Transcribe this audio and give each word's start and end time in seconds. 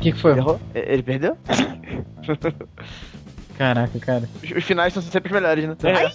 que, 0.00 0.12
que 0.12 0.18
foi? 0.18 0.32
Errou? 0.36 0.60
Ele 0.74 1.02
perdeu? 1.02 1.36
Caraca, 3.56 3.98
cara. 4.00 4.28
Os, 4.42 4.50
os 4.50 4.64
finais 4.64 4.92
são 4.94 5.02
sempre 5.02 5.28
os 5.28 5.34
melhores, 5.34 5.66
né? 5.68 5.76
É. 5.82 5.92
Ai, 5.94 6.12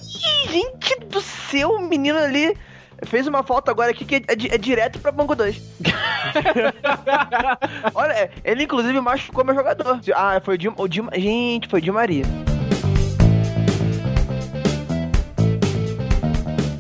gente 0.50 1.00
do 1.08 1.22
céu, 1.22 1.70
o 1.72 1.82
menino 1.88 2.18
ali 2.18 2.58
fez 3.04 3.28
uma 3.28 3.44
falta 3.44 3.70
agora 3.72 3.92
aqui 3.92 4.04
que 4.06 4.16
é, 4.28 4.36
di- 4.36 4.50
é 4.52 4.58
direto 4.58 4.98
pra 5.00 5.12
banco 5.12 5.36
2. 5.36 5.62
Olha, 7.94 8.14
é, 8.14 8.30
ele 8.44 8.64
inclusive 8.64 9.00
machucou 9.00 9.46
meu 9.46 9.54
jogador. 9.54 10.00
Ah, 10.16 10.42
foi 10.44 10.56
o 10.56 10.58
Di, 10.58 10.70
o 10.70 10.88
Di 10.88 11.04
Gente, 11.16 11.68
foi 11.68 11.80
o 11.80 11.84
Di 11.84 11.92
Maria. 11.92 12.24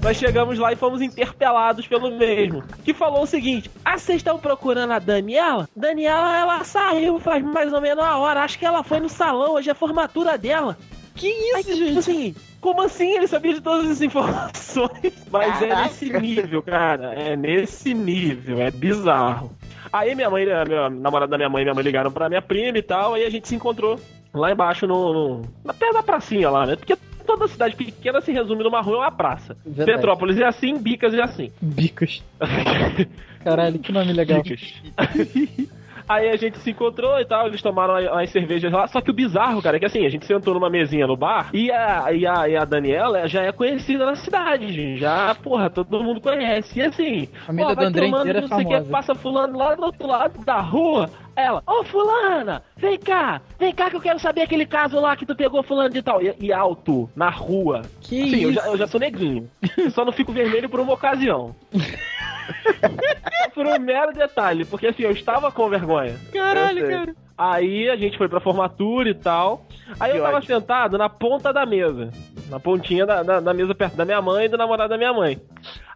Nós 0.06 0.18
chegamos 0.18 0.60
lá 0.60 0.71
e 0.71 0.75
fomos 0.75 1.02
interpelados 1.02 1.88
pelo 1.88 2.16
mesmo. 2.16 2.64
Que 2.84 2.93
falou 2.93 3.24
o 3.24 3.25
seguinte: 3.25 3.71
Ah, 3.84 3.98
vocês 3.98 4.18
estão 4.18 4.38
procurando 4.38 4.92
a 4.92 5.00
Daniela? 5.00 5.68
Daniela, 5.75 6.38
ela 6.38 6.64
saiu 6.64 7.20
faz 7.20 7.43
mais 7.43 7.74
ou 7.74 7.82
menos 7.82 8.04
uma 8.04 8.15
hora. 8.20 8.43
Acho 8.43 8.60
que 8.60 8.68
ela 8.68 8.84
foi 8.84 9.00
no 9.00 9.10
salão, 9.10 9.54
hoje 9.54 9.70
é 9.70 9.71
a 9.71 9.76
formatura 9.76 10.38
dela. 10.38 10.78
Que 11.15 11.28
isso, 11.28 11.56
Aí, 11.56 11.64
tipo 11.64 11.98
assim, 11.98 12.36
como 12.62 12.84
assim 12.84 13.14
ele 13.14 13.26
sabia 13.26 13.56
de 13.56 13.62
todas 13.62 13.89
as 13.89 14.00
informações? 14.00 15.26
Mas 15.32 15.60
é 15.64 15.70
Caraca. 15.70 15.88
nesse 15.88 16.14
nível, 16.20 16.62
cara. 16.62 17.14
É 17.15 17.36
nesse 17.36 17.96
nível, 17.96 18.62
é 18.62 18.70
bizarro. 18.70 19.57
Aí 19.92 20.14
minha 20.14 20.29
mãe, 20.29 20.43
a 20.51 20.65
minha 20.65 20.87
namorada 20.87 21.32
da 21.32 21.37
minha 21.37 21.50
mãe 21.50 21.64
e 21.64 21.65
minha 21.65 21.74
mãe 21.74 21.84
ligaram 21.84 22.12
pra 22.12 22.29
minha 22.29 22.43
prima 22.43 22.78
e 22.78 22.84
tal, 22.84 23.15
aí 23.15 23.26
a 23.26 23.29
gente 23.32 23.48
se 23.48 23.56
encontrou 23.56 24.00
lá 24.32 24.51
embaixo 24.51 24.86
no. 24.86 25.14
no 25.14 25.42
na 25.64 25.74
perto 25.74 25.93
da 25.93 26.04
pracinha 26.04 26.51
lá, 26.51 26.68
né? 26.68 26.76
Porque 26.76 26.96
toda 27.25 27.47
cidade 27.47 27.75
pequena 27.75 28.21
se 28.21 28.32
resume 28.32 28.64
numa 28.64 28.82
rua 28.82 28.96
e 28.96 29.00
uma 29.00 29.11
praça. 29.11 29.57
Verdade. 29.65 29.92
Petrópolis 29.92 30.38
é 30.38 30.46
assim, 30.46 30.78
Bicas 30.78 31.14
é 31.14 31.21
assim. 31.21 31.51
Bicas. 31.61 32.23
Caralho, 33.44 33.80
que 33.80 33.92
nome 33.92 34.14
legal. 34.14 34.42
Bicas. 34.42 34.73
Aí 36.08 36.30
a 36.30 36.36
gente 36.36 36.58
se 36.59 36.72
encontrou 36.72 37.20
e 37.20 37.25
tal, 37.25 37.48
eles 37.48 37.61
tomaram 37.61 37.95
as- 37.95 38.06
as 38.08 38.30
cervejas 38.30 38.72
lá. 38.72 38.88
Só 38.88 39.02
que 39.02 39.09
o 39.09 39.14
bizarro, 39.14 39.61
cara, 39.61 39.78
é 39.78 39.80
que 39.80 39.86
assim, 39.86 40.06
a 40.06 40.09
gente 40.09 40.25
sentou 40.25 40.53
numa 40.53 40.70
mesinha 40.70 41.08
no 41.08 41.17
bar 41.17 41.50
e 41.53 41.72
a, 41.72 42.12
e 42.14 42.25
a, 42.28 42.47
e 42.50 42.56
a 42.56 42.64
Daniela 42.66 43.28
já 43.28 43.42
é 43.44 43.52
conhecida 43.52 44.06
na 44.06 44.16
cidade, 44.16 44.72
gente. 44.72 45.00
Já, 45.00 45.34
porra, 45.36 45.70
todo 45.70 46.03
mundo 46.03 46.22
conhece. 46.22 46.80
E 46.80 46.81
assim, 46.84 47.28
A 47.47 47.52
do 47.52 47.75
vai 47.75 47.92
tomando 47.92 48.34
não 48.42 48.47
sei 48.47 48.66
o 48.66 48.67
que, 48.84 48.89
passa 48.89 49.16
fulano 49.16 49.58
lá 49.58 49.75
do 49.75 49.84
outro 49.84 50.08
lado 50.08 50.44
da 50.45 50.59
rua. 50.59 51.09
Ela, 51.36 51.62
ô 51.67 51.84
fulana, 51.84 52.64
vem 52.78 52.97
cá, 52.97 53.42
vem 53.59 53.73
cá 53.73 53.90
que 53.90 53.97
eu 53.97 54.02
quero 54.02 54.17
saber 54.19 54.44
aquele 54.44 54.66
caso 54.66 54.97
lá 55.02 55.17
que 55.17 55.25
tu 55.25 55.36
pegou 55.36 55.62
fulano 55.64 55.90
de 55.90 56.02
tal. 56.02 56.22
E, 56.22 56.34
e 56.40 56.53
alto, 56.53 57.09
na 57.14 57.30
rua. 57.30 57.81
Que 58.00 58.30
Sim, 58.30 58.44
eu 58.44 58.53
já, 58.53 58.66
eu 58.67 58.78
já 58.78 58.88
sou 58.88 59.00
neguinho. 59.02 59.50
Eu 59.78 59.92
só 59.92 60.06
não 60.06 60.14
fico 60.14 60.31
vermelho 60.31 60.69
por 60.69 60.80
uma 60.80 60.94
ocasião. 60.94 61.53
por 63.54 63.66
um 63.66 63.80
mero 63.80 64.12
detalhe, 64.14 64.66
porque 64.66 64.88
assim, 64.88 65.04
eu 65.04 65.12
estava 65.12 65.52
com 65.52 65.70
vergonha. 65.70 66.16
Caralho, 66.34 66.88
cara. 66.88 67.16
Aí 67.38 67.90
a 67.90 67.96
gente 67.98 68.18
foi 68.18 68.30
pra 68.30 68.40
formatura 68.40 69.10
e 69.10 69.14
tal. 69.14 69.66
Aí 70.00 70.12
Que 70.14 70.18
eu 70.20 70.24
tava 70.24 70.38
ótimo. 70.38 70.56
sentado 70.60 70.98
na 70.98 71.10
ponta 71.10 71.52
da 71.52 71.66
mesa. 71.66 72.10
Na 72.50 72.60
pontinha 72.62 73.06
da, 73.06 73.24
da, 73.24 73.40
da 73.42 73.54
mesa 73.54 73.76
perto 73.76 73.98
da 73.98 74.06
minha 74.06 74.22
mãe 74.22 74.46
e 74.46 74.50
do 74.50 74.58
namorado 74.58 74.90
da 74.90 74.98
minha 74.98 75.12
mãe. 75.12 75.38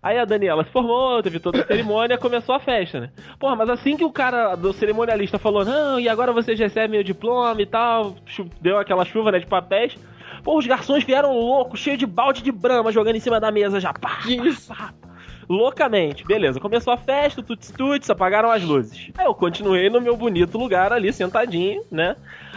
Aí 0.04 0.18
a 0.18 0.26
Daniela 0.26 0.64
se 0.66 0.72
formou, 0.72 1.22
teve 1.24 1.40
toda 1.40 1.62
a 1.62 1.66
cerimônia 1.66 2.18
começou 2.20 2.56
a 2.56 2.60
festa, 2.60 3.00
né? 3.00 3.10
Porra, 3.40 3.56
mas 3.56 3.70
assim 3.70 3.96
que 3.96 4.04
o 4.04 4.12
cara 4.12 4.56
do 4.56 4.74
cerimonialista 4.74 5.38
falou, 5.40 5.64
não, 5.64 5.98
e 6.00 6.10
agora 6.10 6.34
vocês 6.34 6.60
recebem 6.60 7.00
o 7.00 7.04
diploma 7.04 7.62
e 7.62 7.66
tal, 7.66 8.16
deu 8.62 8.78
aquela 8.78 9.06
chuva, 9.06 9.32
né, 9.32 9.40
de 9.40 9.46
papéis. 9.46 9.96
Pô, 10.44 10.58
os 10.58 10.66
garçons 10.68 11.04
vieram 11.04 11.34
loucos, 11.34 11.80
cheio 11.80 11.98
de 11.98 12.06
balde 12.06 12.42
de 12.42 12.52
brama, 12.52 12.92
jogando 12.92 13.16
em 13.18 13.20
cima 13.22 13.40
da 13.40 13.52
mesa 13.52 13.80
já. 13.80 13.94
Pá, 13.94 14.20
Que 14.24 14.36
isso? 14.36 14.74
pá, 14.74 14.94
pá. 15.02 15.09
Loucamente. 15.50 16.24
Beleza, 16.26 16.60
começou 16.60 16.94
a 16.94 16.98
festa, 16.98 17.42
tuts 17.42 17.72
tuts, 17.72 18.10
apagaram 18.10 18.52
as 18.52 18.64
luzes. 18.64 19.10
Aí 19.18 19.26
eu 19.26 19.34
continuei 19.34 19.90
no 19.90 20.00
meu 20.00 20.16
bonito 20.16 20.58
lugar 20.58 20.94
ali, 20.94 21.12
sentadinho, 21.12 21.84
né? 21.92 22.16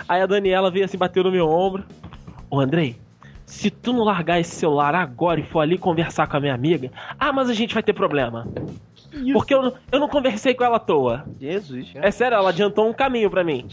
Aí 0.09 0.21
a 0.21 0.27
Daniela 0.27 0.71
veio 0.71 0.85
assim, 0.85 0.99
bateu 0.99 1.25
no 1.25 1.33
meu 1.33 1.49
ombro. 1.49 1.85
Ô 2.51 2.61
Andrei, 2.61 2.97
se 3.47 3.71
tu 3.71 3.93
não 3.95 4.05
largar 4.05 4.39
esse 4.41 4.55
celular 4.55 4.95
agora 4.95 5.41
e 5.41 5.43
for 5.43 5.61
ali 5.61 5.79
conversar 5.79 6.27
com 6.27 6.37
a 6.37 6.41
minha 6.41 6.55
amiga, 6.55 6.91
ah, 7.19 7.33
mas 7.33 7.49
a 7.49 7.55
gente 7.55 7.73
vai 7.73 7.83
ter 7.83 7.95
problema. 7.95 8.47
Porque 9.33 9.55
eu, 9.55 9.63
não- 9.63 9.75
eu 9.91 9.99
não 10.01 10.09
conversei 10.09 10.53
com 10.55 10.63
ela 10.65 10.77
à 10.77 10.81
toa. 10.81 11.25
Jesus. 11.41 11.91
É 11.95 12.11
sério, 12.11 12.37
ela 12.37 12.51
adiantou 12.51 12.89
um 12.89 12.93
caminho 12.93 13.31
pra 13.31 13.43
mim. 13.43 13.69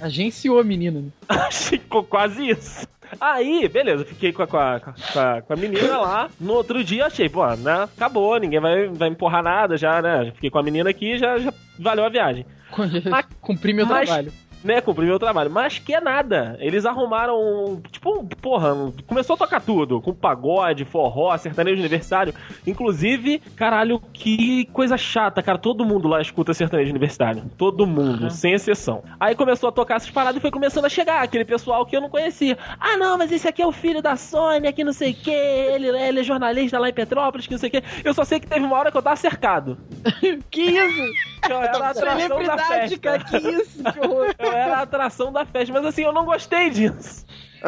Agenciou 0.00 0.60
a 0.60 0.64
menina. 0.64 1.00
né? 1.00 1.08
Ficou 1.50 2.04
quase 2.04 2.50
isso. 2.50 2.86
Aí, 3.20 3.68
beleza, 3.68 4.04
fiquei 4.04 4.32
com 4.32 4.42
a, 4.42 4.46
com, 4.46 4.56
a, 4.56 4.80
com, 4.80 5.18
a, 5.20 5.42
com 5.42 5.52
a 5.52 5.56
menina 5.56 5.98
lá. 5.98 6.30
No 6.40 6.52
outro 6.54 6.82
dia 6.84 7.06
achei, 7.06 7.28
pô, 7.28 7.46
né? 7.56 7.84
Acabou, 7.96 8.38
ninguém 8.38 8.60
vai, 8.60 8.88
vai 8.88 9.08
empurrar 9.08 9.42
nada 9.42 9.76
já, 9.76 10.00
né? 10.02 10.32
Fiquei 10.34 10.50
com 10.50 10.58
a 10.58 10.62
menina 10.62 10.90
aqui 10.90 11.18
já, 11.18 11.38
já 11.38 11.52
valeu 11.78 12.04
a 12.04 12.08
viagem. 12.08 12.44
Cumpri 13.40 13.72
meu 13.72 13.86
mas- 13.86 14.06
trabalho. 14.08 14.32
Né, 14.64 14.80
cumpri 14.80 15.06
meu 15.06 15.18
trabalho. 15.18 15.50
Mas 15.50 15.78
que 15.78 15.94
é 15.94 16.00
nada. 16.00 16.56
Eles 16.60 16.84
arrumaram, 16.84 17.38
um- 17.40 17.80
tipo, 17.90 18.10
um- 18.20 18.26
porra, 18.26 18.72
um- 18.74 18.92
começou 19.06 19.34
a 19.34 19.36
tocar 19.36 19.60
tudo. 19.60 20.00
Com 20.00 20.12
pagode, 20.12 20.84
forró, 20.84 21.36
sertanejo 21.38 21.78
universitário. 21.78 22.34
Inclusive, 22.66 23.38
caralho, 23.56 24.00
que 24.12 24.64
coisa 24.72 24.96
chata, 24.96 25.42
cara. 25.42 25.58
Todo 25.58 25.84
mundo 25.84 26.08
lá 26.08 26.20
escuta 26.20 26.52
sertanejo 26.54 26.90
universitário. 26.90 27.44
Todo 27.56 27.86
mundo, 27.86 28.22
Aham. 28.22 28.30
sem 28.30 28.52
exceção. 28.52 29.02
Aí 29.18 29.34
começou 29.34 29.68
a 29.68 29.72
tocar 29.72 29.96
essas 29.96 30.10
paradas 30.10 30.36
e 30.38 30.40
foi 30.40 30.50
começando 30.50 30.84
a 30.84 30.88
chegar 30.88 31.22
aquele 31.22 31.44
pessoal 31.44 31.86
que 31.86 31.96
eu 31.96 32.00
não 32.00 32.10
conhecia. 32.10 32.58
Ah, 32.80 32.96
não, 32.96 33.16
mas 33.16 33.30
esse 33.32 33.46
aqui 33.48 33.62
é 33.62 33.66
o 33.66 33.72
filho 33.72 34.02
da 34.02 34.16
Sônia, 34.16 34.72
que 34.72 34.82
não 34.84 34.92
sei 34.92 35.12
o 35.12 35.14
que. 35.14 35.30
Ele, 35.30 35.88
ele 35.88 36.20
é 36.20 36.22
jornalista 36.22 36.78
lá 36.78 36.88
em 36.88 36.92
Petrópolis, 36.92 37.46
que 37.46 37.52
não 37.52 37.58
sei 37.58 37.68
o 37.68 37.72
que. 37.72 37.82
Eu 38.04 38.12
só 38.14 38.24
sei 38.24 38.40
que 38.40 38.46
teve 38.46 38.64
uma 38.64 38.76
hora 38.76 38.90
que 38.90 38.96
eu 38.98 39.02
tava 39.02 39.16
cercado. 39.16 39.78
Que 40.50 40.62
isso? 40.62 41.27
Eu 41.52 41.62
era 41.62 41.78
a 41.78 41.90
atração 41.90 42.44
da 42.44 42.58
festa. 42.58 42.98
cara. 42.98 43.24
Que 43.24 43.36
isso? 43.36 43.82
Que 43.84 44.00
horror. 44.00 44.34
Eu 44.38 44.52
era 44.52 44.76
a 44.76 44.82
atração 44.82 45.32
da 45.32 45.44
festa, 45.44 45.72
mas 45.72 45.84
assim, 45.84 46.02
eu 46.02 46.12
não 46.12 46.24
gostei 46.24 46.70
disso. 46.70 47.26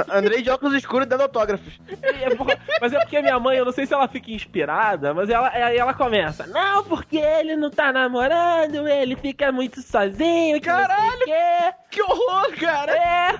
Andrei 0.09 0.41
de 0.43 0.51
óculos 0.51 0.75
escuros 0.75 1.07
dando 1.07 1.23
autógrafos. 1.23 1.81
É 2.03 2.29
mas 2.81 2.93
é 2.93 3.01
porque 3.01 3.21
minha 3.21 3.39
mãe, 3.41 3.59
eu 3.59 3.65
não 3.65 3.73
sei 3.73 3.87
se 3.87 3.95
ela 3.95 4.07
fica 4.07 4.31
inspirada, 4.31 5.13
mas 5.13 5.29
ela, 5.29 5.49
aí 5.49 5.77
ela 5.77 5.93
começa, 5.93 6.47
não, 6.47 6.85
porque 6.85 7.19
ele 7.19 7.57
não 7.57 7.71
tá 7.71 7.93
namorando, 7.93 8.87
ele 8.87 9.17
fica 9.17 9.51
muito 9.51 9.83
sozinho, 9.83 10.61
que 10.61 10.67
Caralho! 10.67 11.25
Que 11.91 12.03
horror, 12.03 12.57
cara! 12.57 12.93
É. 12.93 13.35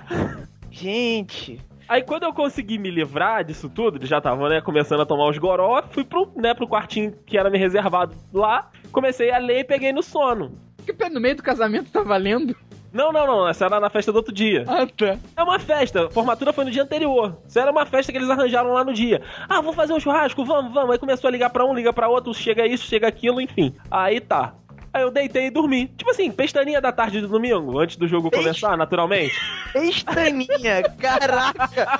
Gente. 0.69 1.61
Aí 1.87 2.01
quando 2.03 2.23
eu 2.23 2.33
consegui 2.33 2.77
me 2.77 2.89
livrar 2.89 3.43
disso 3.43 3.69
tudo, 3.69 3.97
eles 3.97 4.09
já 4.09 4.17
estavam, 4.17 4.47
né, 4.47 4.61
começando 4.61 5.01
a 5.01 5.05
tomar 5.05 5.29
os 5.29 5.37
goró, 5.37 5.83
fui 5.89 6.03
pro, 6.03 6.31
né, 6.35 6.53
pro 6.53 6.67
quartinho 6.67 7.13
que 7.25 7.37
era 7.37 7.49
me 7.49 7.57
reservado 7.57 8.15
lá, 8.33 8.69
comecei 8.91 9.31
a 9.31 9.37
ler 9.37 9.59
e 9.59 9.63
peguei 9.63 9.91
no 9.91 10.03
sono. 10.03 10.57
Que 10.85 10.93
pé 10.93 11.09
no 11.09 11.19
meio 11.19 11.35
do 11.35 11.43
casamento 11.43 11.91
tá 11.91 12.01
valendo? 12.01 12.55
Não, 12.93 13.11
não, 13.11 13.25
não, 13.25 13.47
essa 13.47 13.65
era 13.65 13.79
na 13.79 13.89
festa 13.89 14.11
do 14.11 14.17
outro 14.17 14.33
dia. 14.33 14.65
Ah, 14.67 14.85
tá. 14.85 15.17
É 15.37 15.43
uma 15.43 15.57
festa, 15.57 16.07
a 16.07 16.09
formatura 16.09 16.51
foi 16.51 16.65
no 16.65 16.71
dia 16.71 16.83
anterior. 16.83 17.37
Isso 17.47 17.57
era 17.57 17.71
uma 17.71 17.85
festa 17.85 18.11
que 18.11 18.17
eles 18.17 18.29
arranjaram 18.29 18.73
lá 18.73 18.83
no 18.83 18.93
dia. 18.93 19.21
Ah, 19.47 19.61
vou 19.61 19.71
fazer 19.71 19.93
um 19.93 19.99
churrasco, 19.99 20.43
vamos, 20.43 20.73
vamos. 20.73 20.91
Aí 20.91 20.99
começou 20.99 21.29
a 21.29 21.31
ligar 21.31 21.49
pra 21.51 21.65
um, 21.65 21.73
liga 21.73 21.93
pra 21.93 22.09
outro, 22.09 22.33
chega 22.33 22.67
isso, 22.67 22.85
chega 22.85 23.07
aquilo, 23.07 23.39
enfim. 23.39 23.73
Aí 23.89 24.19
tá. 24.19 24.55
Aí 24.93 25.03
eu 25.03 25.11
deitei 25.11 25.45
e 25.45 25.49
dormi. 25.49 25.87
Tipo 25.87 26.11
assim, 26.11 26.29
pestaninha 26.31 26.81
da 26.81 26.91
tarde 26.91 27.21
do 27.21 27.27
domingo, 27.27 27.79
antes 27.79 27.95
do 27.95 28.07
jogo 28.07 28.29
começar, 28.29 28.75
naturalmente. 28.75 29.33
Estaninha, 29.75 30.83
caraca! 30.99 31.99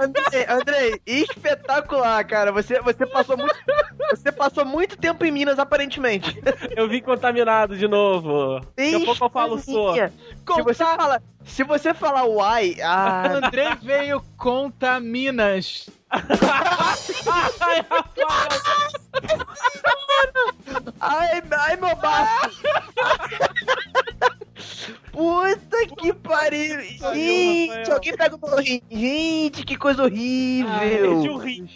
Andrei, 0.00 0.46
Andrei, 0.48 1.00
espetacular, 1.06 2.24
cara. 2.26 2.50
Você, 2.50 2.80
você 2.80 3.06
passou 3.06 3.36
muito. 3.36 3.54
Você 4.10 4.32
passou 4.32 4.64
muito 4.64 4.96
tempo 4.96 5.24
em 5.24 5.30
Minas, 5.30 5.58
aparentemente. 5.58 6.40
Eu 6.76 6.88
vim 6.88 7.00
contaminado 7.00 7.76
de 7.76 7.86
novo. 7.86 8.60
Daqui 8.76 8.94
a 8.94 9.04
pouco 9.04 9.24
eu 9.24 9.30
falo 9.30 9.58
sou. 9.58 9.94
Se 9.94 10.62
você 10.62 10.84
fala, 10.84 11.22
se 11.44 11.62
você 11.62 11.94
falar 11.94 12.24
uai, 12.24 12.76
ah, 12.82 13.28
André 13.34 13.76
veio 13.80 14.20
contra 14.36 14.98
Minas. 14.98 15.88
Ai, 16.10 17.84
rapaz, 17.90 18.62
ai, 21.00 21.42
ai, 21.50 21.76
meu 21.76 21.96
baço. 21.96 22.62
Puta 25.12 25.86
que 25.98 26.12
pariu! 26.12 26.80
Gente, 27.14 27.90
alguém 27.90 28.16
pega 28.16 28.36
o 28.36 28.40
meu 28.40 28.58
rim. 28.58 28.82
Gente, 28.90 29.64
que 29.64 29.76
coisa 29.76 30.02
perdi 30.02 30.62
o 30.62 31.34
horrível! 31.34 31.36
rim. 31.38 31.68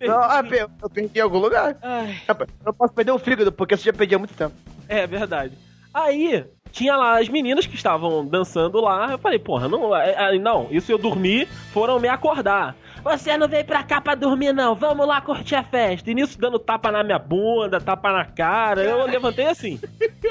Não, 0.00 0.18
ah, 0.22 0.42
pe- 0.42 0.66
eu 0.82 0.90
perdi 0.90 1.18
em 1.18 1.22
algum 1.22 1.38
lugar. 1.38 1.76
Ai. 1.82 2.20
Eu 2.26 2.36
não 2.66 2.72
posso 2.72 2.92
perder 2.92 3.12
o 3.12 3.18
fígado, 3.18 3.52
porque 3.52 3.76
você 3.76 3.84
já 3.84 3.92
perdi 3.92 4.14
há 4.14 4.18
muito 4.18 4.34
tempo. 4.34 4.54
É 4.88 5.06
verdade. 5.06 5.56
Aí, 5.92 6.44
tinha 6.72 6.96
lá 6.96 7.20
as 7.20 7.28
meninas 7.28 7.66
que 7.66 7.74
estavam 7.74 8.24
dançando 8.26 8.80
lá. 8.80 9.12
Eu 9.12 9.18
falei, 9.18 9.38
porra, 9.38 9.68
não, 9.68 9.94
é, 9.94 10.34
é, 10.34 10.38
não, 10.38 10.68
isso 10.70 10.90
eu 10.90 10.98
dormi, 10.98 11.46
foram 11.72 12.00
me 12.00 12.08
acordar. 12.08 12.74
Você 13.02 13.36
não 13.36 13.48
veio 13.48 13.64
pra 13.64 13.82
cá 13.82 14.00
pra 14.00 14.14
dormir, 14.14 14.52
não. 14.52 14.74
Vamos 14.74 15.06
lá 15.06 15.20
curtir 15.20 15.54
a 15.54 15.62
festa. 15.62 16.10
E 16.10 16.14
nisso 16.14 16.38
dando 16.38 16.58
tapa 16.58 16.90
na 16.90 17.02
minha 17.02 17.18
bunda, 17.18 17.80
tapa 17.80 18.12
na 18.12 18.24
cara. 18.24 18.82
Eu 18.82 19.06
levantei 19.06 19.46
assim. 19.46 19.80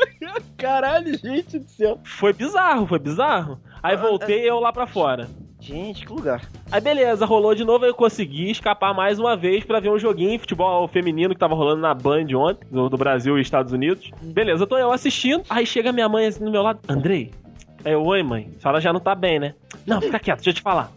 Caralho, 0.57 1.17
gente 1.17 1.59
do 1.59 1.69
céu. 1.69 1.99
Foi 2.03 2.33
bizarro, 2.33 2.87
foi 2.87 2.99
bizarro. 2.99 3.59
Aí 3.81 3.95
voltei 3.95 4.49
eu 4.49 4.59
lá 4.59 4.71
pra 4.71 4.85
fora. 4.85 5.27
Gente, 5.59 6.05
que 6.05 6.13
lugar. 6.13 6.41
Aí 6.71 6.79
beleza, 6.79 7.25
rolou 7.25 7.53
de 7.53 7.65
novo, 7.65 7.85
eu 7.85 7.93
consegui 7.93 8.49
escapar 8.49 8.93
mais 8.93 9.19
uma 9.19 9.35
vez 9.35 9.65
pra 9.65 9.81
ver 9.81 9.89
um 9.89 9.99
joguinho 9.99 10.31
de 10.31 10.39
futebol 10.39 10.87
feminino 10.87 11.33
que 11.33 11.39
tava 11.39 11.53
rolando 11.53 11.81
na 11.81 11.93
Band 11.93 12.27
ontem, 12.33 12.65
do, 12.71 12.87
do 12.87 12.97
Brasil 12.97 13.37
e 13.37 13.41
Estados 13.41 13.73
Unidos. 13.73 14.09
Beleza, 14.21 14.65
tô 14.65 14.77
eu 14.77 14.89
assistindo, 14.89 15.43
aí 15.49 15.65
chega 15.65 15.91
minha 15.91 16.07
mãe 16.07 16.27
assim 16.27 16.45
no 16.45 16.51
meu 16.51 16.61
lado, 16.61 16.79
Andrei, 16.87 17.31
eu, 17.83 18.03
oi, 18.03 18.23
mãe, 18.23 18.49
a 18.57 18.61
senhora 18.61 18.81
já 18.81 18.91
não 18.91 18.99
tá 18.99 19.15
bem, 19.15 19.39
né? 19.39 19.53
Não, 19.85 20.01
fica 20.01 20.19
quieto, 20.19 20.37
deixa 20.37 20.49
eu 20.49 20.53
te 20.53 20.61
falar. 20.61 20.91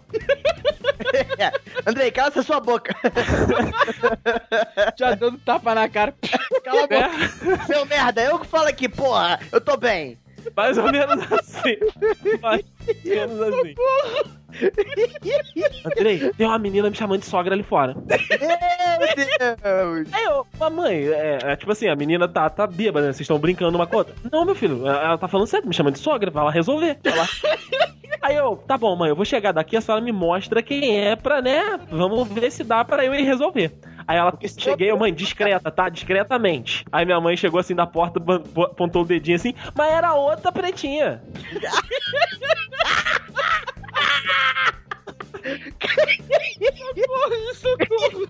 Andrei, 1.86 2.10
cala 2.10 2.28
essa 2.28 2.42
sua 2.42 2.60
boca. 2.60 2.94
Já 4.98 5.14
dando 5.14 5.38
tapa 5.38 5.74
na 5.74 5.88
cara. 5.88 6.14
Cala 6.64 6.84
a 6.84 6.86
boca. 6.86 6.94
É, 6.94 7.66
Seu 7.66 7.84
merda, 7.86 8.22
eu 8.22 8.38
que 8.38 8.46
falo 8.46 8.68
aqui, 8.68 8.88
porra. 8.88 9.38
Eu 9.50 9.60
tô 9.60 9.76
bem. 9.76 10.18
mais 10.56 10.76
ou 10.78 10.90
menos 10.90 11.24
assim. 11.32 11.76
Mais 12.40 12.62
ou 12.86 12.94
menos 13.04 13.40
assim. 13.40 13.74
Andrei, 15.86 16.30
tem 16.32 16.46
uma 16.46 16.58
menina 16.58 16.90
me 16.90 16.96
chamando 16.96 17.20
de 17.20 17.26
sogra 17.26 17.54
ali 17.54 17.62
fora. 17.62 17.94
Meu 17.94 19.14
Deus. 19.16 20.12
Aí 20.12 20.24
eu, 20.24 20.46
mamãe, 20.58 21.06
é, 21.08 21.38
é, 21.42 21.56
tipo 21.56 21.72
assim, 21.72 21.88
a 21.88 21.96
menina 21.96 22.28
tá, 22.28 22.50
tá 22.50 22.66
bêbada, 22.66 23.06
né? 23.06 23.12
Vocês 23.12 23.22
estão 23.22 23.38
brincando 23.38 23.76
uma 23.76 23.86
com 23.86 23.96
a 23.96 23.98
outra. 23.98 24.14
Não, 24.30 24.44
meu 24.44 24.54
filho, 24.54 24.86
ela 24.86 25.02
ela 25.04 25.18
tá 25.18 25.28
falando 25.28 25.46
sério, 25.46 25.66
me 25.68 25.74
chamando 25.74 25.94
de 25.94 26.00
sogra, 26.00 26.30
vai 26.30 26.44
lá 26.44 26.50
resolver. 26.50 26.98
Vai 27.02 27.16
lá. 27.16 27.26
Aí 28.22 28.36
eu, 28.36 28.56
tá 28.56 28.78
bom, 28.78 28.94
mãe, 28.94 29.08
eu 29.08 29.16
vou 29.16 29.24
chegar 29.24 29.50
daqui, 29.50 29.76
a 29.76 29.80
senhora 29.80 30.02
me 30.02 30.12
mostra 30.12 30.62
quem 30.62 31.00
é 31.00 31.16
pra, 31.16 31.42
né? 31.42 31.78
Vamos 31.90 32.28
ver 32.28 32.52
se 32.52 32.62
dá 32.62 32.84
pra 32.84 33.04
eu 33.04 33.12
ir 33.12 33.24
resolver. 33.24 33.72
Aí 34.06 34.16
ela, 34.16 34.32
cheguei, 34.58 34.90
eu, 34.90 34.96
mãe, 34.96 35.12
discreta, 35.12 35.70
tá? 35.70 35.88
Discretamente. 35.88 36.84
Aí 36.92 37.04
minha 37.04 37.20
mãe 37.20 37.36
chegou 37.36 37.58
assim 37.58 37.74
da 37.74 37.86
porta, 37.86 38.20
apontou 38.62 39.02
o 39.02 39.04
dedinho 39.06 39.36
assim, 39.36 39.54
mas 39.74 39.92
era 39.92 40.14
outra 40.14 40.52
pretinha. 40.52 41.20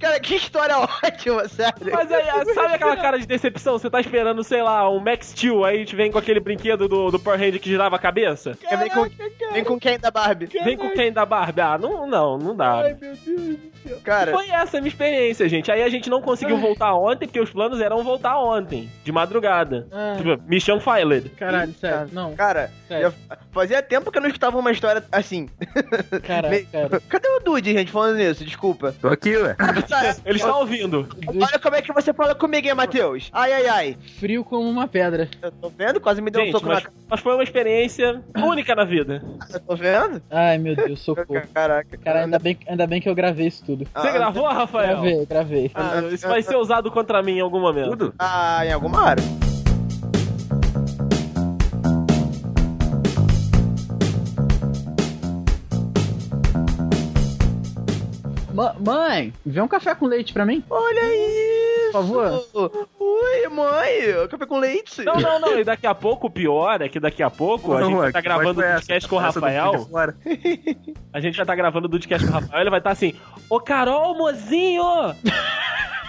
Cara, 0.01 0.19
que 0.21 0.37
história 0.37 0.79
ótima, 0.79 1.49
sério. 1.49 1.75
Mas 1.93 2.11
aí, 2.11 2.29
ah, 2.29 2.45
sabe 2.55 2.75
aquela 2.75 2.97
cara 2.97 3.19
de 3.19 3.27
decepção? 3.27 3.79
Você 3.79 3.91
tá 3.91 4.01
esperando, 4.01 4.43
sei 4.43 4.63
lá, 4.63 4.89
um 4.91 4.99
Max 4.99 5.29
Steel, 5.29 5.65
aí 5.65 5.77
a 5.77 5.79
gente 5.79 5.95
vem 5.95 6.11
com 6.11 6.19
aquele 6.19 6.41
brinquedo 6.41 6.89
do, 6.89 7.11
do 7.11 7.19
Power 7.19 7.39
Ranger 7.39 7.61
que 7.61 7.71
girava 7.71 7.97
a 7.97 7.99
cabeça? 7.99 8.57
Vem 8.79 8.91
com, 8.91 9.09
vem 9.53 9.65
com 9.65 9.79
quem 9.79 9.99
da 9.99 10.11
Barbie? 10.11 10.47
Vem 10.47 10.77
com 10.77 10.91
quem 10.91 11.13
da 11.13 11.25
Barbie? 11.27 11.61
Ah, 11.61 11.79
não, 11.79 12.07
não, 12.07 12.39
não 12.39 12.57
dá. 12.57 12.81
Ai, 12.81 12.97
meu 13.01 13.15
Deus 13.15 13.19
do 13.21 13.59
céu. 13.89 13.99
Cara, 14.05 14.33
Foi 14.33 14.49
essa 14.49 14.79
a 14.79 14.81
minha 14.81 14.89
experiência, 14.89 15.49
gente. 15.49 15.71
Aí 15.71 15.83
a 15.83 15.89
gente 15.89 16.09
não 16.09 16.23
conseguiu 16.23 16.57
voltar 16.59 16.95
ontem, 16.95 17.27
porque 17.27 17.41
os 17.41 17.51
planos 17.51 17.81
eram 17.81 18.03
voltar 18.05 18.39
ontem, 18.39 18.89
de 19.05 19.11
madrugada. 19.13 19.87
Ah, 19.93 20.15
Tipo, 20.17 20.41
Mission 20.49 20.79
Failed. 20.81 21.29
caralho, 21.31 21.73
sério. 21.75 22.09
Não, 22.13 22.35
cara, 22.35 22.71
sério. 22.87 23.13
fazia 23.51 23.83
tempo 23.83 24.11
que 24.11 24.19
eu 24.19 24.23
não 24.23 24.29
escutava 24.29 24.57
uma 24.59 24.71
história 24.71 25.03
assim. 25.11 25.49
Caralho, 26.25 26.67
cara. 26.71 27.01
Cadê 27.09 27.29
o 27.29 27.41
Dude, 27.41 27.73
gente, 27.73 27.91
falando 27.91 28.17
nisso? 28.19 28.45
Desculpa. 28.45 28.95
Tô 29.01 29.09
aqui, 29.09 29.37
ué. 29.37 29.57
Ele 30.25 30.37
está 30.39 30.57
ouvindo. 30.57 31.09
Olha 31.27 31.59
como 31.59 31.77
é 31.77 31.83
que 31.83 31.93
você 31.93 32.13
fala 32.13 32.35
comigo, 32.35 32.67
hein, 32.69 32.75
Matheus? 32.75 33.31
Ai, 33.33 33.53
ai, 33.53 33.67
ai. 33.69 33.97
Frio 34.19 34.45
como 34.45 34.69
uma 34.69 34.87
pedra. 34.87 35.29
Eu 35.41 35.51
tô 35.51 35.69
vendo? 35.69 36.01
Quase 36.01 36.21
me 36.23 36.31
deu 36.31 36.43
um 36.43 36.45
Gente, 36.45 36.53
soco 36.53 36.67
mas, 36.67 36.85
na 36.85 36.91
mas 37.09 37.21
foi 37.21 37.35
uma 37.35 37.43
experiência 37.43 38.23
única 38.37 38.75
na 38.75 38.85
vida. 38.85 39.23
Cara. 39.47 39.61
Tô 39.61 39.77
vendo? 39.77 40.23
Ai, 40.31 40.59
meu 40.59 40.75
Deus, 40.77 41.01
socorro. 41.01 41.43
Caraca. 41.53 41.97
Cara, 41.99 42.25
ainda 42.25 42.39
bem, 42.39 42.59
ainda 42.67 42.87
bem 42.87 43.01
que 43.01 43.09
eu 43.09 43.15
gravei 43.15 43.47
isso 43.47 43.65
tudo. 43.65 43.85
Você 43.85 44.09
Ah, 44.09 44.13
gravou, 44.13 44.47
Rafael? 44.47 45.01
Gravei, 45.03 45.27
gravei. 45.27 45.71
Ah, 45.75 46.01
isso 46.13 46.29
vai 46.29 46.43
ser 46.43 46.57
usado 46.57 46.91
contra 46.91 47.23
mim 47.23 47.39
em 47.39 47.41
algum 47.41 47.61
momento. 47.61 47.91
Tudo? 47.91 48.15
Ah, 48.19 48.65
em 48.67 48.73
alguma 48.73 49.03
área. 49.03 49.42
Mãe, 58.81 59.33
vê 59.45 59.61
um 59.61 59.69
café 59.69 59.95
com 59.95 60.07
leite 60.07 60.33
pra 60.33 60.45
mim. 60.47 60.63
Olha 60.71 61.01
isso! 61.15 61.93
Por 61.93 61.93
favor. 61.93 62.89
Ui, 63.01 63.49
mãe, 63.49 64.29
café 64.31 64.47
com 64.47 64.59
leite. 64.59 65.03
Não, 65.05 65.15
não, 65.15 65.39
não. 65.41 65.59
E 65.59 65.65
daqui 65.65 65.87
a 65.87 65.95
pouco, 65.95 66.27
o 66.29 66.31
pior 66.31 66.81
é 66.81 66.89
que 66.89 66.99
daqui 66.99 67.23
a 67.23 67.31
pouco 67.31 67.75
a 67.75 67.83
gente 67.83 67.95
vai 67.97 68.09
estar 68.09 68.21
gravando 68.23 68.61
o 68.61 68.65
podcast 68.65 69.09
com 69.09 69.17
o 69.17 69.19
Rafael. 69.19 69.73
A 71.13 71.21
gente 71.21 71.37
vai 71.37 71.45
estar 71.45 71.55
gravando 71.55 71.87
o 71.87 71.91
podcast 71.91 72.27
com 72.27 72.33
o 72.33 72.41
Rafael. 72.41 72.61
Ele 72.61 72.71
vai 72.71 72.81
estar 72.81 72.91
assim: 72.91 73.15
Ô 73.51 73.61
Carol, 73.61 74.17
mozinho! 74.17 74.83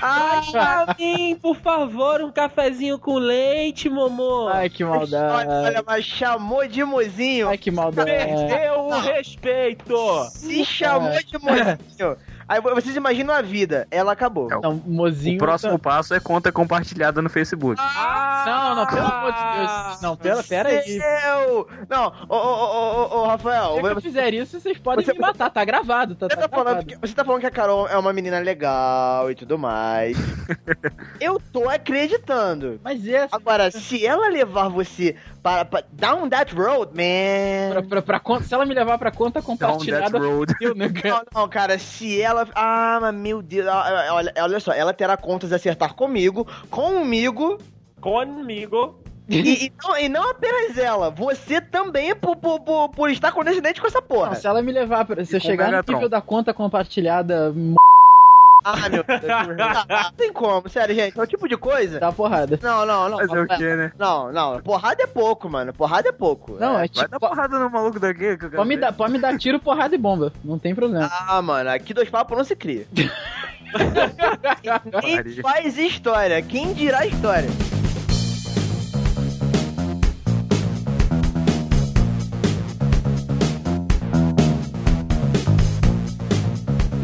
Ah, 0.06 0.42
Pra 0.52 0.96
mim, 1.00 1.34
por 1.42 1.56
favor, 1.56 2.20
um 2.22 2.30
cafezinho 2.30 3.00
com 3.00 3.14
leite, 3.16 3.90
Momô. 3.90 4.50
Ai, 4.50 4.70
que 4.70 4.84
olha, 4.84 5.00
maldade. 5.00 5.50
olha, 5.50 5.84
mas 5.88 6.04
chamou 6.04 6.68
de 6.68 6.84
mozinho. 6.84 7.48
Ai, 7.48 7.58
que 7.58 7.72
maldade. 7.72 8.12
Perdeu 8.12 8.80
o 8.82 9.00
respeito. 9.00 9.96
Se 10.32 10.66
chamou 10.66 11.14
de 11.24 11.38
mozinho. 11.40 12.18
Aí 12.48 12.60
vocês 12.62 12.96
imaginam 12.96 13.34
a 13.34 13.42
vida. 13.42 13.88
Ela 13.90 14.12
acabou. 14.12 14.50
Não, 14.50 14.82
mozinho. 14.86 15.36
O 15.36 15.40
próximo 15.40 15.80
passo 15.80 16.14
é 16.14 16.20
conta 16.20 16.52
compartilhada 16.52 17.22
no 17.22 17.30
Facebook. 17.30 17.80
Ah, 17.80 18.44
Não, 18.46 18.63
não, 18.76 18.86
pelo 18.88 19.06
amor 19.06 19.32
de 19.34 19.58
Deus. 19.58 20.02
Não, 20.02 20.16
pera, 20.18 20.44
pera 20.44 20.70
aí. 20.70 20.98
Meu! 21.00 21.68
Não, 21.90 22.14
ô, 22.30 22.36
ô, 22.36 22.38
ô, 22.38 23.18
ô, 23.20 23.22
ô, 23.24 23.28
Rafael, 23.28 23.74
Se 23.74 23.80
eu 23.80 23.94
você, 23.96 24.02
fizer 24.02 24.34
isso, 24.34 24.60
vocês 24.60 24.78
podem 24.78 25.06
Você- 25.06 25.14
me 25.14 25.20
matar. 25.20 25.50
Tá 25.50 25.64
gravado, 25.66 26.16
tá, 26.16 26.28
você 26.28 26.36
tá 26.36 26.42
tá 26.44 26.50
falando 26.50 26.66
gravado. 26.66 26.86
que, 26.88 26.96
você 27.08 27.14
tá 27.14 27.24
falando 27.26 27.42
que 27.42 27.48
a 27.48 27.52
Carol 27.52 27.88
é 27.88 27.98
uma 27.98 28.12
menina 28.14 28.40
legal 28.40 29.30
e 29.32 29.36
tudo 29.36 29.58
mais. 29.58 30.18
Eu 31.20 31.40
tô 31.52 31.70
acreditando. 31.70 32.80
Mas 32.84 33.08
é 33.08 33.28
Agora, 33.32 33.70
se 33.72 34.06
ela 34.06 34.28
levar 34.30 34.68
você 34.70 35.16
para, 35.42 35.66
para 35.66 35.86
down 35.92 36.28
that 36.30 36.54
road, 36.56 36.92
pra, 36.94 37.82
man. 37.82 37.88
pra, 37.88 38.02
pra 38.02 38.20
conta, 38.20 38.44
se 38.46 38.54
ela 38.54 38.66
me 38.66 38.74
levar 38.74 38.98
pra 38.98 39.12
conta 39.12 39.42
Down 39.42 39.46
compartilhada, 39.58 40.12
that 40.20 40.26
road. 40.26 40.54
eu? 40.62 40.74
Não, 40.76 40.88
não, 41.34 41.50
cara, 41.50 41.78
se 41.78 42.22
ela. 42.22 42.48
Ah, 42.56 43.00
mas 43.02 43.14
meu 43.14 43.42
Deus. 43.42 43.68
ah, 43.68 44.08
ah, 44.10 44.14
Olha, 44.14 44.34
olha 44.38 44.60
só, 44.60 44.72
ela 44.74 44.94
terá 44.94 45.16
contas 45.18 45.52
a 45.52 45.56
acertar 45.58 45.94
comigo, 45.94 46.48
comigo, 46.70 47.58
Comigo. 48.04 48.96
e, 49.30 49.66
e 49.68 49.74
não, 49.82 49.98
e 49.98 50.10
não 50.10 50.30
apenas 50.32 50.78
ela, 50.78 51.10
você 51.10 51.62
também 51.62 52.14
por, 52.14 52.36
por, 52.36 52.60
por, 52.60 52.90
por 52.90 53.10
estar 53.10 53.32
condescendente 53.32 53.80
com 53.80 53.88
essa 53.88 54.02
porra. 54.02 54.28
Não, 54.32 54.36
se 54.36 54.46
ela 54.46 54.62
me 54.62 54.72
levar 54.72 55.06
pra. 55.06 55.24
Se 55.24 55.38
eu 55.38 55.40
com 55.40 55.48
chegar 55.48 55.72
no 55.72 55.82
nível 55.94 56.10
da 56.10 56.20
conta 56.22 56.54
compartilhada, 56.54 57.54
m- 57.56 57.76
Ah, 58.66 58.90
meu 58.90 59.04
Deus. 59.04 59.22
Não 59.88 60.12
tem 60.18 60.32
como, 60.34 60.68
sério, 60.70 60.94
gente. 60.94 61.18
É 61.18 61.22
o 61.22 61.26
tipo 61.28 61.48
de 61.48 61.56
coisa. 61.56 62.00
dá 62.02 62.12
porrada. 62.12 62.60
Não, 62.62 62.86
não, 62.86 63.08
não. 63.10 63.18
Fazer 63.20 63.40
o 63.40 63.48
quê, 63.48 63.76
né? 63.76 63.92
Não, 63.98 64.32
não. 64.34 64.62
Porrada 64.62 65.02
é 65.04 65.08
pouco, 65.08 65.50
mano. 65.50 65.74
Porrada 65.74 66.10
é 66.10 66.12
pouco. 66.12 66.58
Não, 66.60 66.74
é 66.74 66.78
Vai 66.80 66.90
tipo. 66.90 67.08
dar 67.08 67.20
porrada 67.20 67.58
no 67.60 67.70
maluco 67.70 68.00
daqui. 68.02 68.20
que 68.20 68.26
eu 68.46 68.50
quero 68.50 68.56
Pode 68.58 68.68
me, 68.70 68.76
dar, 68.78 68.92
pode 68.94 69.12
me 69.14 69.20
dar 69.20 69.38
tiro, 69.38 69.58
porrada 69.60 69.96
e 69.96 69.98
bomba. 69.98 70.32
Não 70.44 70.60
tem 70.60 70.76
problema. 70.76 71.10
Ah, 71.28 71.42
mano, 71.42 71.70
aqui 71.70 71.94
dois 71.94 72.10
papos 72.10 72.38
não 72.38 72.44
se 72.44 72.56
cria. 72.58 72.86
Quem 75.02 75.42
faz 75.42 75.78
história? 75.78 76.42
Quem 76.42 76.74
dirá 76.74 77.06
história? 77.06 77.50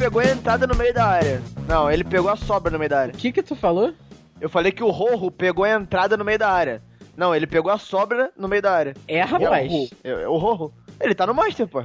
Pegou 0.10 0.24
a 0.24 0.26
entrada 0.26 0.66
no 0.66 0.74
meio 0.76 0.92
da 0.92 1.06
área. 1.06 1.40
Não, 1.68 1.92
ele 1.92 2.04
pegou 2.04 2.32
a 2.32 2.36
sobra 2.36 2.72
no 2.72 2.80
meio 2.80 2.90
da 2.90 3.02
área. 3.02 3.14
O 3.14 3.18
que 3.18 3.32
que 3.32 3.44
tu 3.44 3.56
falou? 3.56 3.94
Eu 4.42 4.50
falei 4.50 4.72
que 4.72 4.84
o 4.84 4.90
Rorro 4.90 5.30
pegou 5.30 5.64
a 5.64 5.70
entrada 5.70 6.18
no 6.18 6.26
meio 6.26 6.40
da 6.40 6.50
área. 6.50 6.82
Não, 7.16 7.36
ele 7.36 7.46
pegou 7.46 7.72
a 7.72 7.78
sobra 7.78 8.32
no 8.36 8.48
meio 8.48 8.60
da 8.60 8.72
área. 8.72 8.96
É, 9.08 9.22
rapaz. 9.22 9.72
É, 10.04 10.10
é 10.10 10.28
o 10.28 10.36
Rorro. 10.38 10.74
Ele 11.00 11.14
tá 11.14 11.28
no 11.28 11.36
Master, 11.36 11.68
pô. 11.68 11.84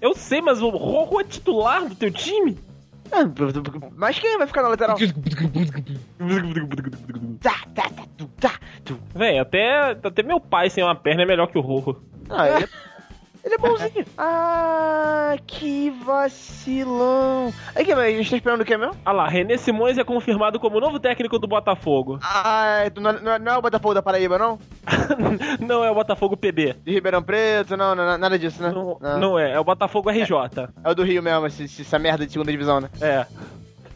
Eu 0.00 0.14
sei, 0.14 0.40
mas 0.40 0.62
o 0.62 0.68
Rorro 0.68 1.20
é 1.20 1.24
titular 1.24 1.84
do 1.88 1.96
teu 1.96 2.12
time? 2.12 2.56
Ah, 3.10 3.24
Mas 3.96 4.20
quem 4.20 4.38
vai 4.38 4.46
ficar 4.46 4.62
na 4.62 4.68
lateral? 4.68 4.96
Tá, 7.40 7.56
tá, 7.74 7.90
tá. 8.40 8.60
Véi, 9.12 9.40
até, 9.40 9.96
até 10.00 10.22
meu 10.22 10.38
pai 10.38 10.70
sem 10.70 10.84
uma 10.84 10.94
perna 10.94 11.22
é 11.24 11.26
melhor 11.26 11.48
que 11.48 11.58
o 11.58 11.60
Rorro. 11.60 12.00
Ah, 12.30 12.48
ele, 12.48 12.68
ele 13.44 13.54
é 13.54 13.58
bonzinho. 13.58 14.04
Ah, 14.16 15.36
que 15.46 15.90
vacilão. 16.04 17.52
Aí, 17.74 17.84
que, 17.84 17.92
a 17.92 18.10
gente 18.10 18.30
tá 18.30 18.36
esperando 18.36 18.60
o 18.60 18.64
que 18.64 18.76
mesmo? 18.76 18.94
Ah 19.04 19.12
lá, 19.12 19.26
René 19.28 19.56
Simões 19.56 19.96
é 19.98 20.04
confirmado 20.04 20.60
como 20.60 20.78
novo 20.80 20.98
técnico 21.00 21.38
do 21.38 21.46
Botafogo. 21.46 22.18
Ah, 22.22 22.82
não, 22.96 23.12
não, 23.12 23.38
não 23.38 23.52
é 23.54 23.58
o 23.58 23.62
Botafogo 23.62 23.94
da 23.94 24.02
Paraíba, 24.02 24.38
não? 24.38 24.58
não 25.60 25.84
é 25.84 25.90
o 25.90 25.94
Botafogo 25.94 26.36
PB. 26.36 26.76
De 26.84 26.92
Ribeirão 26.92 27.22
Preto, 27.22 27.76
não, 27.76 27.94
não 27.94 28.18
nada 28.18 28.38
disso, 28.38 28.62
né? 28.62 28.70
Não, 28.70 28.98
não 29.18 29.38
é, 29.38 29.52
é 29.52 29.60
o 29.60 29.64
Botafogo 29.64 30.10
RJ. 30.10 30.68
É 30.84 30.90
o 30.90 30.94
do 30.94 31.02
Rio 31.02 31.22
mesmo, 31.22 31.46
esse- 31.46 31.82
essa 31.82 31.98
merda 31.98 32.26
de 32.26 32.32
segunda 32.32 32.50
divisão, 32.50 32.80
né? 32.80 32.88
É. 33.00 33.26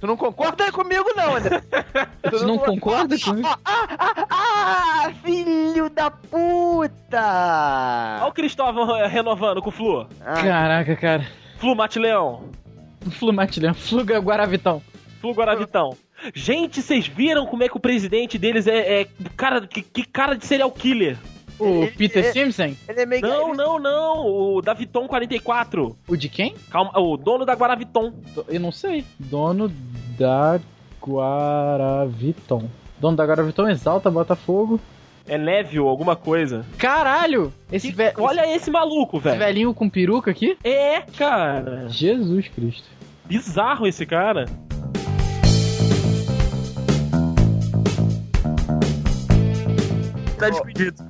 Tu 0.06 0.10
não 0.10 0.16
concorda 0.16 0.70
comigo, 0.70 1.04
não, 1.16 1.34
André? 1.34 1.60
Tu 2.30 2.46
não 2.46 2.58
concorda 2.58 3.18
comigo? 3.18 3.48
Ah, 3.48 3.58
ah, 3.64 3.88
ah, 3.98 4.26
ah, 4.30 5.12
filho 5.24 5.90
da 5.90 6.12
puta! 6.12 8.18
Olha 8.20 8.28
o 8.28 8.32
Cristóvão 8.32 8.86
renovando 9.08 9.60
com 9.60 9.70
o 9.70 9.72
Flu. 9.72 10.06
Ah, 10.24 10.34
Caraca, 10.34 10.94
cara. 10.94 11.26
Flu 11.58 11.74
Mate 11.74 11.98
Leão. 11.98 12.44
Flu 13.10 13.32
Matilhão, 13.32 13.74
Flu 13.74 14.02
Guaravitão. 14.02 14.80
Flu 15.20 15.32
Guaravitão. 15.32 15.96
Gente, 16.32 16.80
vocês 16.80 17.08
viram 17.08 17.44
como 17.44 17.64
é 17.64 17.68
que 17.68 17.76
o 17.76 17.80
presidente 17.80 18.38
deles 18.38 18.68
é. 18.68 19.00
é 19.02 19.06
cara, 19.36 19.66
que, 19.66 19.82
que 19.82 20.04
cara 20.04 20.36
de 20.36 20.46
serial 20.46 20.70
killer? 20.70 21.18
O 21.58 21.84
Ele- 21.84 21.90
Peter 21.92 22.22
ele- 22.22 22.32
Simpson? 22.32 22.74
ele 22.86 23.00
é 23.00 23.06
meio... 23.06 23.22
Não, 23.22 23.54
não, 23.54 23.78
não. 23.78 24.26
O 24.26 24.60
da 24.60 24.74
Viton 24.74 25.08
44. 25.08 25.96
O 26.06 26.16
de 26.16 26.28
quem? 26.28 26.54
Calma, 26.70 26.90
o 26.98 27.16
dono 27.16 27.46
da 27.46 27.54
Guaraviton. 27.54 28.12
Eu 28.48 28.60
não 28.60 28.70
sei. 28.70 29.06
Dono 29.18 29.66
da 30.18 30.60
Guaraviton. 31.00 32.68
Dono 32.98 33.16
da 33.16 33.24
Guaraviton 33.26 33.68
exalta 33.68 34.10
Botafogo. 34.10 34.80
É 35.28 35.36
Neville, 35.36 35.78
alguma 35.86 36.14
coisa. 36.14 36.64
Caralho! 36.78 37.52
Esse, 37.70 37.90
ve 37.90 38.12
Olha 38.16 38.54
esse 38.54 38.70
maluco, 38.70 39.16
esse 39.16 39.24
velho. 39.24 39.38
velhinho 39.38 39.74
com 39.74 39.88
peruca 39.90 40.30
aqui? 40.30 40.56
É, 40.62 41.00
cara. 41.00 41.88
Jesus 41.88 42.46
Cristo. 42.48 42.88
Bizarro 43.24 43.86
esse 43.86 44.06
cara. 44.06 44.46
Tá 50.38 50.50
despedido. 50.50 51.02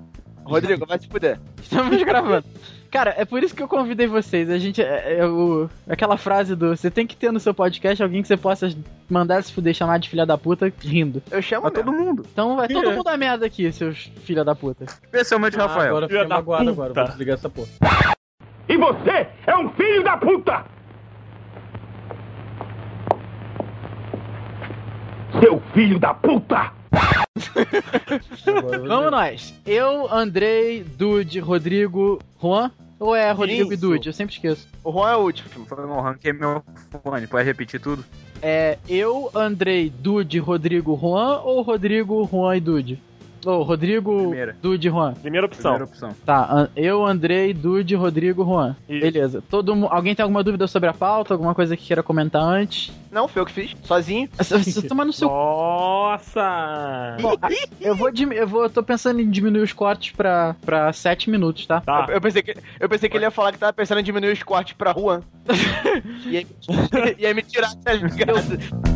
Rodrigo, 0.45 0.87
vai 0.87 0.99
se 0.99 1.09
fuder. 1.09 1.41
Estamos 1.61 2.03
gravando. 2.03 2.47
Cara, 2.91 3.15
é 3.17 3.25
por 3.25 3.43
isso 3.43 3.55
que 3.55 3.63
eu 3.63 3.69
convidei 3.69 4.07
vocês. 4.07 4.49
A 4.51 4.59
gente. 4.59 4.83
É, 4.83 5.19
é 5.19 5.27
o, 5.27 5.69
aquela 5.89 6.17
frase 6.17 6.55
do. 6.55 6.77
Você 6.77 6.91
tem 6.91 7.07
que 7.07 7.17
ter 7.17 7.33
no 7.33 7.41
seu 7.41 7.53
podcast 7.53 8.03
alguém 8.03 8.23
que 8.23 8.29
você 8.29 8.37
possa 8.37 8.69
mandar 9.09 9.43
se 9.43 9.53
fuder 9.53 9.75
chamar 9.75 9.99
de 9.99 10.09
filha 10.09 10.27
da 10.27 10.39
puta 10.39 10.73
rindo. 10.81 11.23
Eu 11.31 11.43
chamo 11.43 11.71
todo 11.71 11.93
mundo. 11.93 12.25
Então 12.33 12.57
vai 12.57 12.69
todo 12.69 12.91
mundo 12.93 13.09
a 13.09 13.17
merda 13.17 13.47
aqui, 13.47 13.71
seus 13.73 14.11
filha 14.23 14.45
da 14.45 14.55
puta. 14.55 14.85
Especialmente 14.85 15.57
o 15.57 15.61
Rafael. 15.61 15.89
Agora 15.89 16.05
eu 16.07 16.09
Filha 16.09 16.23
fiquei 16.23 16.37
magoado 16.37 16.65
puta. 16.71 16.83
agora, 16.83 16.95
vou 16.95 17.05
desligar 17.05 17.35
essa 17.35 17.51
porra. 17.51 17.69
E 18.69 18.77
você 18.77 19.29
é 19.47 19.57
um 19.57 19.71
filho 19.71 20.03
da 20.03 20.17
puta! 20.17 20.65
Seu 25.41 25.61
filho 25.73 25.99
da 25.99 26.15
puta! 26.15 26.73
Vamos 28.87 29.11
nós. 29.11 29.55
Eu, 29.65 30.13
Andrei, 30.13 30.83
Dude, 30.83 31.39
Rodrigo, 31.39 32.19
Juan. 32.41 32.71
Ou 32.99 33.15
é 33.15 33.31
Rodrigo 33.31 33.71
e 33.73 33.75
Isso. 33.75 33.81
Dude? 33.81 34.09
Eu 34.09 34.13
sempre 34.13 34.35
esqueço. 34.35 34.67
O 34.83 34.91
Juan 34.91 35.11
é 35.11 35.17
o 35.17 35.21
último. 35.21 35.67
Foi 35.67 35.87
mal, 35.87 36.03
ranquei 36.03 36.33
meu 36.33 36.63
fone. 37.03 37.27
Pode 37.27 37.45
repetir 37.45 37.81
tudo? 37.81 38.05
É 38.41 38.79
eu, 38.89 39.31
Andrei, 39.35 39.91
Dude, 39.91 40.39
Rodrigo, 40.39 40.99
Juan 40.99 41.41
ou 41.41 41.63
Rodrigo, 41.63 42.27
Juan 42.31 42.57
e 42.57 42.61
Dude? 42.61 43.03
Ou 43.47 43.63
Rodrigo, 43.63 44.17
Primeira. 44.19 44.57
Dude, 44.61 44.89
Juan. 44.89 45.15
Primeira 45.15 45.47
opção. 45.47 45.73
Primeira 45.73 45.85
opção. 45.85 46.11
Tá, 46.25 46.69
eu, 46.77 47.05
Andrei, 47.05 47.53
Dude, 47.55 47.95
Rodrigo, 47.95 48.45
Juan. 48.45 48.77
Isso. 48.89 49.01
Beleza. 49.01 49.43
Todo 49.49 49.87
Alguém 49.87 50.15
tem 50.15 50.23
alguma 50.23 50.43
dúvida 50.43 50.67
sobre 50.67 50.89
a 50.89 50.93
pauta? 50.93 51.35
Alguma 51.35 51.55
coisa 51.55 51.77
que 51.77 51.87
queira 51.87 52.03
comentar 52.03 52.43
antes? 52.43 52.93
Não, 53.11 53.29
foi 53.29 53.43
eu 53.43 53.47
que 53.47 53.53
fiz. 53.53 53.75
Sozinho. 53.83 54.29
Você 54.39 54.83
toma 54.89 55.05
no 55.05 55.13
seu. 55.13 55.29
Nossa! 55.29 57.17
Eu 57.81 57.95
vou, 57.95 58.11
dim- 58.13 58.33
eu 58.33 58.47
vou. 58.47 58.63
Eu 58.65 58.71
tô 58.71 58.83
pensando 58.83 59.21
em 59.21 59.31
diminuir 59.31 59.63
os 59.63 59.73
cortes 59.73 60.13
pra, 60.15 60.55
pra 60.65 60.93
7 60.93 61.31
minutos, 61.31 61.67
tá? 61.67 61.81
Tá. 61.81 62.07
Eu, 62.09 62.15
eu 62.15 62.21
pensei 62.21 62.43
que, 62.43 62.55
eu 62.81 62.89
pensei 62.89 63.09
que 63.09 63.17
ele 63.17 63.25
ia 63.25 63.31
falar 63.31 63.53
que 63.53 63.59
tava 63.59 63.73
pensando 63.73 64.01
em 64.01 64.05
diminuir 64.05 64.33
os 64.33 64.43
cortes 64.43 64.75
pra 64.75 64.93
Juan. 64.93 65.23
e, 66.27 66.37
aí, 66.39 66.47
e 67.19 67.27
aí 67.27 67.35
me 67.35 67.43
tirar 67.43 67.69
essa 67.85 67.97
graça. 68.09 68.96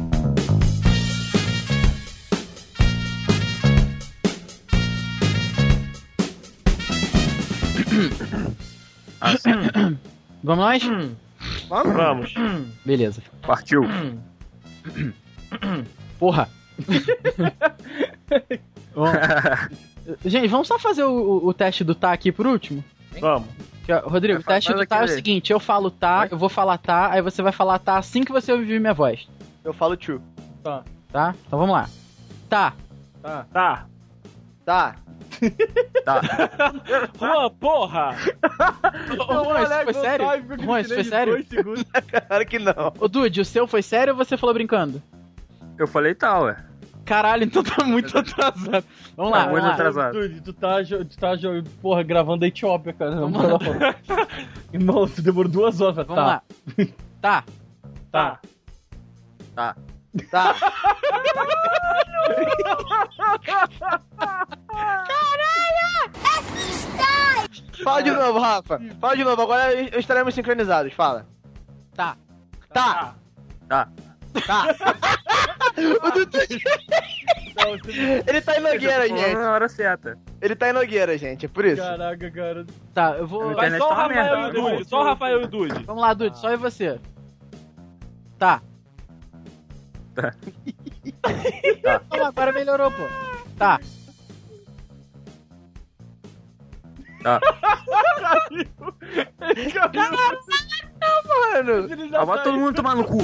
Vamos 10.42 10.64
nós? 10.64 10.83
Vamos? 11.69 11.92
Vamos. 11.95 12.35
Beleza. 12.85 13.23
Partiu. 13.42 13.83
Porra. 16.19 16.49
Bom, 18.95 19.07
gente, 20.25 20.49
vamos 20.49 20.66
só 20.69 20.78
fazer 20.78 21.04
o, 21.04 21.47
o- 21.47 21.54
teste 21.54 21.85
do 21.85 21.95
tá 21.95 22.12
aqui 22.12 22.33
por 22.33 22.47
último? 22.47 22.83
Vamos. 23.21 23.49
Rodrigo, 24.04 24.40
o 24.40 24.42
teste 24.42 24.73
do 24.73 24.87
tá 24.87 24.99
é 24.99 25.04
o 25.04 25.09
seguinte: 25.09 25.52
eu 25.52 25.61
falo 25.61 25.90
tá, 25.90 26.28
eu 26.30 26.38
vou 26.38 26.49
falar 26.49 26.78
tá, 26.78 27.11
aí 27.12 27.21
você 27.21 27.42
vai 27.42 27.52
falar 27.52 27.78
tá 27.78 27.99
assim 27.99 28.23
que 28.23 28.33
você 28.33 28.52
ouvir 28.52 28.80
minha 28.80 28.95
voz. 28.95 29.28
Eu 29.64 29.73
falo 29.75 29.97
tio. 29.97 30.23
Tá, 30.62 30.83
Tá? 31.12 31.35
Então 31.47 31.59
vamos 31.59 31.75
lá. 31.75 31.88
Tá. 32.49 32.73
tá. 33.23 33.47
Tá. 33.52 33.87
Tá. 34.64 34.97
Tá. 36.04 36.20
Juan, 37.18 37.50
porra! 37.59 38.16
Juan, 39.16 39.62
isso 39.62 39.85
foi 39.85 39.94
sério? 39.94 40.26
Juan, 40.62 40.80
isso 40.80 40.94
foi 40.94 41.04
sério? 41.04 41.44
Claro 42.28 42.47
que 42.47 42.59
não. 42.59 42.92
Ô, 42.99 43.09
Dude, 43.09 43.40
o 43.40 43.44
seu 43.44 43.66
foi 43.66 43.82
sério 43.82 44.12
ou 44.12 44.16
você 44.16 44.37
falou 44.37 44.54
brincando? 44.54 45.02
Eu 45.78 45.87
falei 45.87 46.14
tal, 46.14 46.44
ué. 46.44 46.56
Caralho, 47.04 47.44
então 47.44 47.62
tá 47.64 47.82
muito 47.85 48.16
atrasado. 48.16 48.85
Vamos 49.16 49.32
lá, 49.32 49.38
Tá 49.38 49.44
vamos 49.47 49.50
muito 49.52 49.64
lá. 49.66 49.73
atrasado. 49.73 50.12
Dude, 50.12 50.40
tu 50.42 50.52
tá, 50.52 50.85
tu 50.85 51.18
tá 51.18 51.35
jo- 51.37 51.64
porra, 51.82 52.02
gravando 52.02 52.40
da 52.40 52.47
Etiópia, 52.47 52.92
cara. 52.92 53.16
Vamos 53.16 53.42
lá. 53.42 53.59
Irmão, 54.73 55.09
tu 55.09 55.20
demorou 55.23 55.50
duas 55.50 55.80
horas. 55.80 55.97
Vamos 56.06 56.14
tá. 56.14 56.25
lá. 56.25 56.42
Tá. 57.20 57.44
Tá. 58.12 58.12
Tá. 58.12 58.40
Tá. 59.54 59.76
Fala 67.85 68.02
de 68.02 68.11
novo, 68.11 68.38
Rafa. 68.38 68.81
Fala 69.00 69.17
de 69.17 69.25
novo, 69.25 69.43
agora 69.43 69.73
estaremos 69.99 70.35
sincronizados. 70.35 70.93
Fala. 70.93 71.26
Tá. 71.95 72.17
Tá. 72.73 73.14
Tá. 73.69 73.88
Tá. 74.47 74.67
o 76.07 76.11
Dudu... 76.12 76.38
Ele 78.26 78.40
tá 78.40 78.57
em 78.57 78.61
Nogueira, 78.61 79.09
gente. 79.09 79.35
na 79.35 79.52
hora 79.52 79.69
certa. 79.69 80.19
Ele 80.40 80.55
tá 80.57 80.71
em 80.71 80.73
Nogueira, 80.73 81.17
gente. 81.19 81.47
É 81.47 81.49
por 81.49 81.64
isso. 81.64 81.83
Caraca, 81.83 82.31
cara. 82.31 82.67
Tá, 82.95 83.17
eu 83.19 83.26
vou. 83.26 83.55
Vai 83.55 83.71
só 83.79 83.87
o 83.87 83.88
tá 83.88 83.95
uma 83.95 84.02
Rafael 84.02 84.40
e 84.40 84.49
o. 84.49 84.52
Dude. 84.52 84.85
Só 84.88 85.00
o 85.00 85.05
Rafael 85.05 85.40
e 85.40 85.45
o 85.45 85.49
Dude. 85.49 85.85
Vamos 85.85 86.02
lá, 86.02 86.14
Dude, 86.14 86.38
só 86.38 86.52
e 86.52 86.57
você. 86.57 87.00
Tá. 88.38 88.62
Tá. 90.21 90.35
Lá, 92.19 92.29
agora 92.29 92.53
melhorou, 92.53 92.91
pô. 92.91 93.03
Tá. 93.59 93.81
Tá. 97.23 97.41
Mano. 101.29 101.93
Ele 101.93 102.09
já 102.09 102.21
Ah, 102.21 102.25
vai 102.25 102.39
tá 102.39 102.45
todo 102.45 102.59
mundo 102.59 102.75
tomar 102.75 102.95
no 102.95 103.05
cu. 103.05 103.19